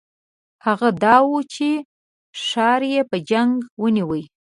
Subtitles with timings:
[0.65, 1.71] هغه د اوچه
[2.45, 4.23] ښار په جنګ ونیوی.